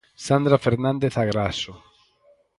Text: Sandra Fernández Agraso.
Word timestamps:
Sandra 0.25 0.57
Fernández 0.65 1.13
Agraso. 1.23 1.73